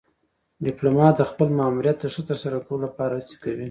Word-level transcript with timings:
ډيپلومات 0.65 1.13
د 1.17 1.21
خپل 1.31 1.47
ماموریت 1.59 1.97
د 1.99 2.05
ښه 2.13 2.21
ترسره 2.29 2.57
کولو 2.65 2.83
لپاره 2.87 3.13
هڅه 3.19 3.35
کوي. 3.41 3.59